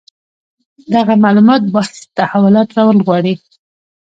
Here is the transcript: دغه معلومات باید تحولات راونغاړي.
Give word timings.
دغه 0.93 1.13
معلومات 1.23 1.61
باید 1.73 1.93
تحولات 2.19 2.69
راونغاړي. 2.77 3.33